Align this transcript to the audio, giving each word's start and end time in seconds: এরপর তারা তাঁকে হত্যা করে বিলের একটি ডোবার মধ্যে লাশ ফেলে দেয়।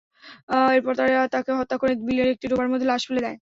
এরপর 0.75 0.93
তারা 0.99 1.19
তাঁকে 1.33 1.51
হত্যা 1.59 1.77
করে 1.81 1.93
বিলের 2.07 2.27
একটি 2.33 2.45
ডোবার 2.47 2.71
মধ্যে 2.71 2.89
লাশ 2.91 3.01
ফেলে 3.07 3.23
দেয়। 3.25 3.37